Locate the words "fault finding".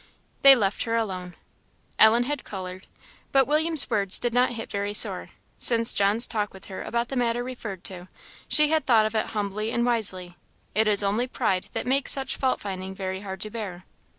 12.35-12.95